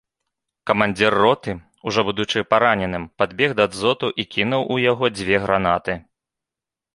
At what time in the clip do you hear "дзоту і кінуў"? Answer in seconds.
3.75-4.67